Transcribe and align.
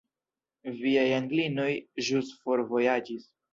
Viaj 0.77 1.03
Anglinoj 1.17 1.69
ĵus 2.09 2.35
forvojaĝis. 2.49 3.33